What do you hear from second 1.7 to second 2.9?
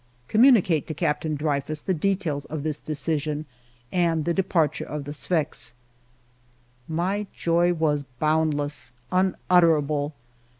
the details of this